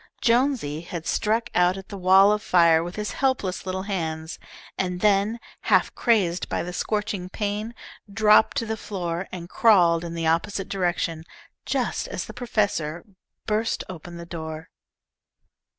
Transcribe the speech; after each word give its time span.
Jonesy 0.19 0.81
had 0.81 1.05
struck 1.05 1.51
out 1.53 1.77
at 1.77 1.89
the 1.89 1.97
wall 1.99 2.31
of 2.31 2.41
fire 2.41 2.83
with 2.83 2.95
his 2.95 3.11
helpless 3.11 3.67
little 3.67 3.83
hands, 3.83 4.39
and 4.75 4.99
then, 4.99 5.39
half 5.65 5.93
crazed 5.93 6.49
by 6.49 6.63
the 6.63 6.73
scorching 6.73 7.29
pain, 7.29 7.75
dropped 8.11 8.57
to 8.57 8.65
the 8.65 8.75
floor 8.77 9.27
and 9.31 9.47
crawled 9.47 10.03
in 10.03 10.15
the 10.15 10.25
opposite 10.25 10.67
direction, 10.69 11.23
just 11.67 12.07
as 12.07 12.25
the 12.25 12.33
professor 12.33 13.05
burst 13.45 13.83
open 13.89 14.17
the 14.17 14.25
door. 14.25 14.71